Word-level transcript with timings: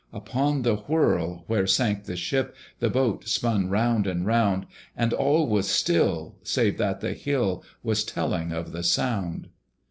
Upon 0.11 0.63
the 0.63 0.77
whirl, 0.77 1.43
where 1.45 1.67
sank 1.67 2.05
the 2.05 2.15
ship, 2.15 2.55
The 2.79 2.89
boat 2.89 3.27
spun 3.27 3.69
round 3.69 4.07
and 4.07 4.25
round; 4.25 4.65
And 4.97 5.13
all 5.13 5.45
was 5.47 5.69
still, 5.69 6.37
save 6.41 6.79
that 6.79 7.01
the 7.01 7.13
hill 7.13 7.63
Was 7.83 8.03
telling 8.03 8.51
of 8.51 8.71
the 8.71 8.81
sound. 8.81 9.49